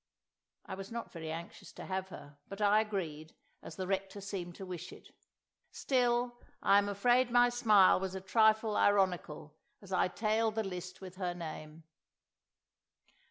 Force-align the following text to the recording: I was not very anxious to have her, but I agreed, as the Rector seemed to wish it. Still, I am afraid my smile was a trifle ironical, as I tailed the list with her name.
I 0.65 0.73
was 0.73 0.91
not 0.91 1.11
very 1.11 1.31
anxious 1.31 1.71
to 1.73 1.85
have 1.85 2.07
her, 2.09 2.39
but 2.47 2.59
I 2.59 2.81
agreed, 2.81 3.35
as 3.61 3.75
the 3.75 3.85
Rector 3.85 4.19
seemed 4.19 4.55
to 4.55 4.65
wish 4.65 4.91
it. 4.91 5.11
Still, 5.69 6.39
I 6.63 6.79
am 6.79 6.89
afraid 6.89 7.29
my 7.29 7.49
smile 7.49 7.99
was 7.99 8.15
a 8.15 8.19
trifle 8.21 8.75
ironical, 8.75 9.55
as 9.79 9.93
I 9.93 10.07
tailed 10.07 10.55
the 10.55 10.63
list 10.63 11.01
with 11.01 11.17
her 11.17 11.35
name. 11.35 11.83